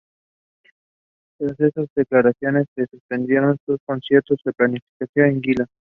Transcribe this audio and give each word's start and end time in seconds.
Tras 1.37 1.59
esas 1.59 1.87
declaraciones 1.95 2.65
se 2.73 2.87
suspendió 2.87 3.55
su 3.67 3.77
concierto 3.85 4.33
planificado 4.57 5.27
en 5.27 5.43
Gijón. 5.43 5.67